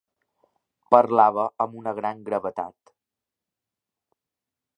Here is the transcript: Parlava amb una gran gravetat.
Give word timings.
Parlava 0.95 1.45
amb 1.65 1.77
una 1.81 1.93
gran 1.99 2.25
gravetat. 2.31 2.95